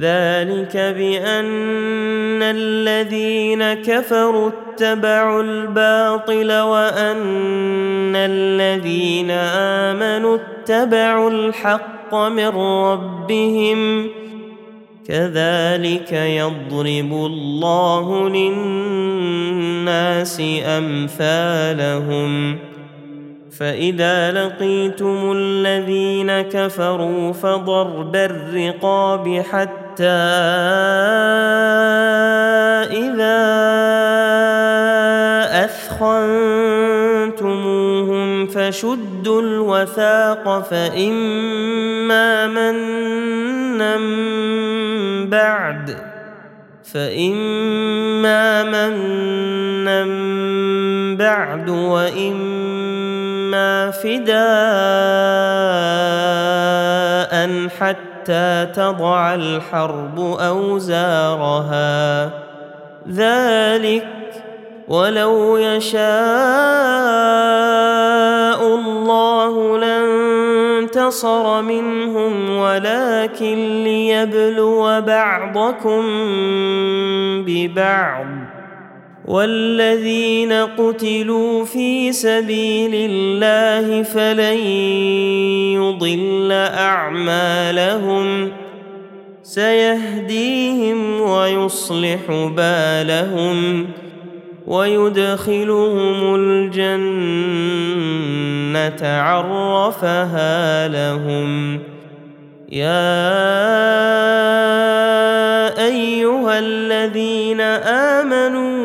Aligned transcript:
ذلك 0.00 0.76
بان 0.76 2.42
الذين 2.42 3.74
كفروا 3.74 4.48
اتبعوا 4.74 5.42
الباطل 5.42 6.60
وان 6.60 8.16
الذين 8.16 9.30
امنوا 9.90 10.36
اتبعوا 10.62 11.30
الحق 11.30 12.14
من 12.14 12.48
ربهم 12.88 14.08
كذلك 15.08 16.12
يضرب 16.12 17.12
الله 17.12 18.28
للناس 18.28 20.42
امثالهم 20.66 22.58
فإذا 23.58 24.32
لقيتم 24.32 25.32
الذين 25.36 26.32
كفروا 26.40 27.32
فضرب 27.32 28.16
الرقاب 28.16 29.42
حتى 29.50 29.85
حتى 29.96 32.92
إذا 32.96 33.40
أثخنتموهم 35.64 38.28
فشدوا 38.46 39.42
الوثاق 39.42 40.62
فإما 40.70 42.46
منا 42.46 43.96
بعد 45.28 45.96
فإما 46.94 48.62
منا 48.62 50.06
بعد 51.16 51.68
وإما 51.70 53.90
فداء 53.90 54.46
حتى 57.80 58.05
حتى 58.26 58.66
تضع 58.74 59.34
الحرب 59.34 60.20
اوزارها 60.20 62.30
ذلك 63.10 64.04
ولو 64.88 65.56
يشاء 65.56 66.00
الله 68.74 69.78
لانتصر 69.78 71.62
منهم 71.62 72.58
ولكن 72.58 73.84
ليبلو 73.84 75.00
بعضكم 75.06 76.02
ببعض 77.46 78.26
والذين 79.26 80.52
قتلوا 80.52 81.64
في 81.64 82.12
سبيل 82.12 82.90
الله 83.10 84.02
فلن 84.02 84.56
يضل 85.82 86.52
اعمالهم 86.78 88.52
سيهديهم 89.42 91.20
ويصلح 91.20 92.20
بالهم 92.56 93.86
ويدخلهم 94.66 96.34
الجنه 96.34 99.08
عرفها 99.10 100.88
لهم 100.88 101.78
يا 102.72 103.28
ايها 105.88 106.58
الذين 106.58 107.60
امنوا 107.60 108.75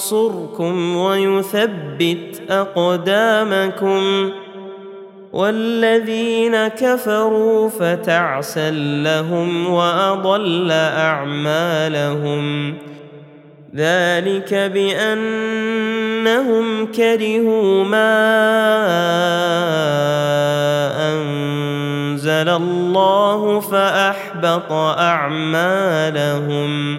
ينصركم 0.00 0.96
ويثبت 0.96 2.42
اقدامكم 2.50 4.30
والذين 5.32 6.68
كفروا 6.68 7.68
فتعسا 7.68 8.70
لهم 9.04 9.70
واضل 9.70 10.70
اعمالهم 10.72 12.74
ذلك 13.76 14.54
بانهم 14.54 16.86
كرهوا 16.86 17.84
ما 17.84 18.16
انزل 21.10 22.48
الله 22.48 23.60
فاحبط 23.60 24.72
اعمالهم 25.00 26.98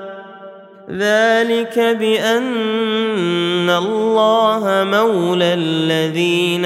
ذلك 0.91 1.77
بان 1.79 3.69
الله 3.69 4.61
مولى 4.91 5.53
الذين 5.53 6.65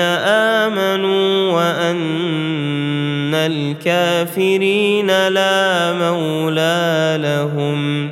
امنوا 0.70 1.52
وان 1.52 3.34
الكافرين 3.34 5.28
لا 5.30 5.94
مولى 5.94 7.18
لهم 7.22 8.12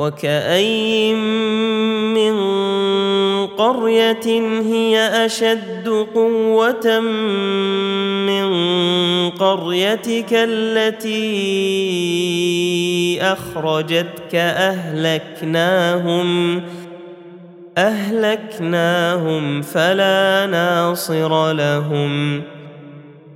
وكاين 0.00 1.18
من 2.14 2.36
قريه 3.46 4.26
هي 4.72 4.96
اشد 5.26 5.88
قوه 6.14 7.00
من 8.26 8.48
قريتك 9.30 10.28
التي 10.32 11.42
اخرجتك 13.22 14.34
اهلكناهم 14.34 16.62
اهلكناهم 17.78 19.62
فلا 19.62 20.46
ناصر 20.46 21.52
لهم 21.52 22.42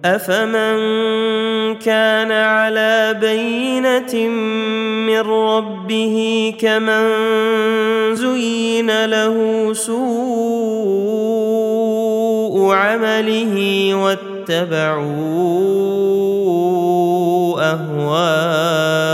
أفمن 0.04 0.74
كان 1.74 2.32
على 2.32 3.16
بينة 3.20 4.28
من 5.06 5.18
ربه 5.20 6.14
كمن 6.60 7.04
زين 8.12 9.04
له 9.06 9.68
سوء 9.74 12.72
عمله 12.74 13.56
واتبعوا 13.94 15.44
أهواءه 17.74 19.13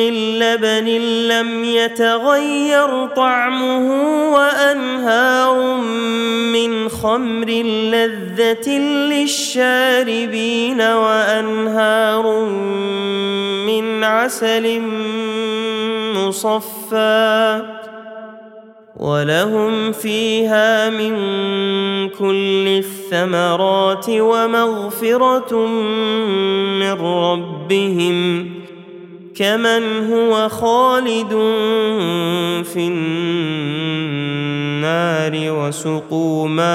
من 0.00 0.38
لبن 0.38 0.84
لم 1.28 1.64
يتغير 1.64 3.06
طعمه 3.06 3.88
وانهار 4.34 5.74
من 6.52 6.88
خمر 6.88 7.48
لذه 7.64 8.68
للشاربين 9.08 10.80
وانهار 10.80 12.44
من 13.66 14.04
عسل 14.04 14.80
مصفى 16.16 17.62
ولهم 18.96 19.92
فيها 19.92 20.90
من 20.90 21.12
كل 22.08 22.68
الثمرات 22.84 24.04
ومغفره 24.10 25.56
من 26.80 26.92
ربهم 27.00 28.50
كمن 29.40 30.12
هو 30.12 30.48
خالد 30.48 31.30
في 32.72 32.76
النار 32.88 35.34
وسقوا 35.52 36.48
ماء 36.48 36.70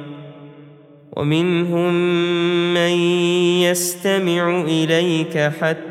ومنهم 1.17 1.93
من 2.73 2.91
يستمع 3.61 4.61
اليك 4.61 5.37
حتى 5.37 5.90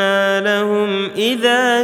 أنا 0.00 0.40
لهم 0.40 1.10
إذا 1.16 1.82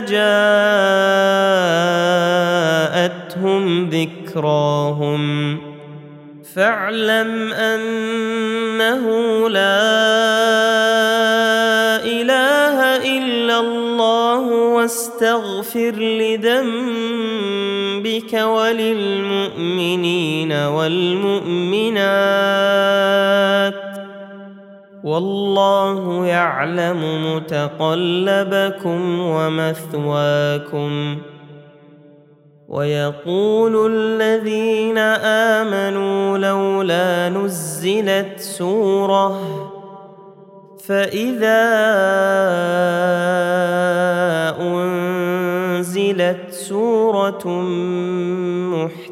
جاءتهم 3.29 3.89
ذكراهم 3.89 5.59
فاعلم 6.55 7.53
أنه 7.53 9.01
لا 9.49 10.07
إله 12.05 12.97
إلا 13.19 13.61
الله 13.61 14.47
واستغفر 14.49 15.93
لذنبك 15.97 18.33
وللمؤمنين 18.33 20.53
والمؤمنات 20.53 22.72
والله 25.05 26.27
يعلم 26.27 27.33
متقلبكم 27.35 29.19
ومثواكم 29.21 31.19
ويقول 32.69 33.93
الذين 33.95 34.99
امنوا 35.59 36.39
لولا 36.39 37.29
نزلت 37.29 38.33
سوره 38.39 39.41
فاذا 40.89 41.61
انزلت 44.61 46.51
سوره 46.51 47.49
محتمله 48.73 49.12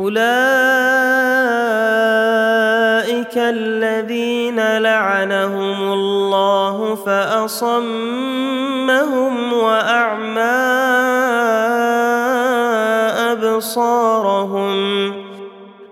اولئك 0.00 0.18
الذين 3.36 4.78
لعنهم 4.78 5.92
الله 5.92 6.94
فاصمهم 7.06 9.52
واعمى 9.52 10.40
ابصارهم 13.30 14.78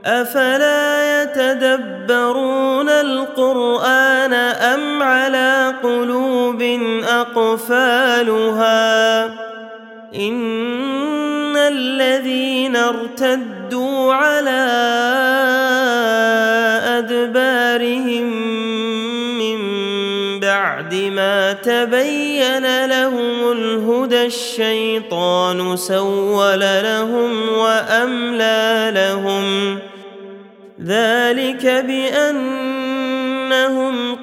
افلا 0.06 1.22
يتدبرون 1.22 2.88
القران 2.88 4.32
ام 4.34 5.02
على 5.02 5.74
قلوب 5.82 6.62
اقفالها 7.10 9.24
ان 10.14 11.56
الذين 11.56 12.76
ارتدوا 12.76 13.55
على 14.12 14.66
أدبارهم 16.98 18.30
من 19.38 19.60
بعد 20.40 20.94
ما 20.94 21.52
تبين 21.52 22.86
لهم 22.86 23.52
الهدى 23.52 24.26
الشيطان 24.26 25.76
سول 25.76 26.60
لهم 26.60 27.48
وأملى 27.58 28.92
لهم 28.94 29.78
ذلك 30.86 31.66
بأنهم 31.84 34.05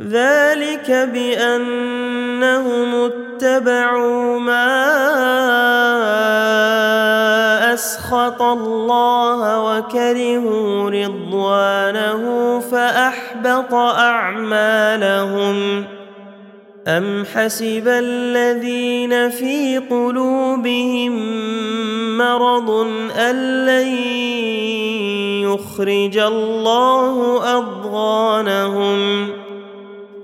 ذلك 0.00 0.90
بانهم 0.90 2.94
اتبعوا 2.94 4.38
ما 4.40 4.94
اسخط 7.74 8.42
الله 8.42 9.64
وكرهوا 9.78 10.90
رضوانه 10.90 12.22
فاحبط 12.60 13.74
اعمالهم 13.74 15.84
أم 16.86 17.24
حسب 17.34 17.84
الذين 17.88 19.30
في 19.30 19.78
قلوبهم 19.78 21.12
مرض 22.18 22.70
أن 23.18 23.66
لن 23.66 23.88
يخرج 25.48 26.18
الله 26.18 27.40
أضغانهم 27.58 29.26
ۖ 29.40 29.43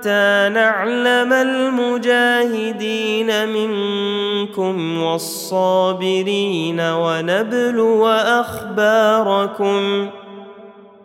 حتى 0.00 0.48
نعلم 0.54 1.32
المجاهدين 1.32 3.48
منكم 3.48 5.02
والصابرين 5.02 6.80
ونبلو 6.80 8.06
اخباركم 8.08 10.10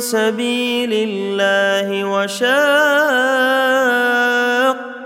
سبيل 0.00 0.92
الله 0.92 2.04
وشاءوا 2.22 4.59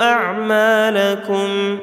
اعمالكم 0.00 1.78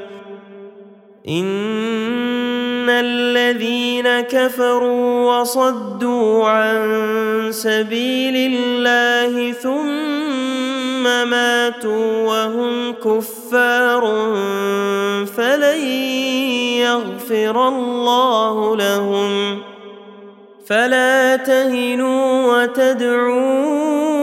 ان 1.30 2.90
الذين 2.90 4.22
كفروا 4.22 5.40
وصدوا 5.40 6.46
عن 6.46 7.50
سبيل 7.52 8.54
الله 8.54 9.52
ثم 9.52 11.04
ماتوا 11.30 12.24
وهم 12.28 12.94
كفار 13.04 14.02
فلن 15.38 15.86
يغفر 16.82 17.68
الله 17.68 18.76
لهم 18.76 19.60
فلا 20.68 21.36
تهنوا 21.36 22.54
وتدعوا 22.54 24.23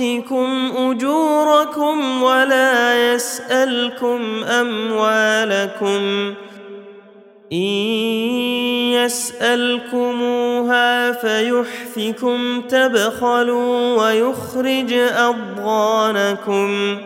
يؤتكم 0.00 0.72
اجوركم 0.76 2.22
ولا 2.22 3.12
يسالكم 3.12 4.44
اموالكم 4.44 6.34
ان 7.52 7.56
يسالكموها 8.98 11.12
فيحفكم 11.12 12.60
تبخلوا 12.60 13.96
ويخرج 14.02 14.92
اضغانكم 14.92 16.98